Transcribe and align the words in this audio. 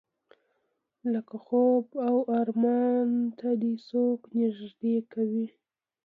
لکه 1.13 1.35
خوب 1.45 1.85
او 2.07 2.15
ارمان 2.39 3.09
ته 3.37 3.49
دې 3.59 3.71
چې 3.77 3.83
څوک 3.89 4.19
نږدې 4.37 4.95
کوي. 5.13 5.47